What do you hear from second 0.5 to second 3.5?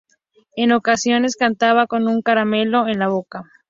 En ocasiones cantaba con un caramelo en la boca.